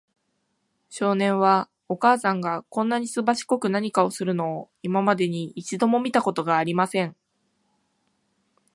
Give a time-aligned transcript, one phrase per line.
[0.89, 7.15] 少年は、お母さんがこんなにすばしこく何かするのを、今までに一度も見たことがありません。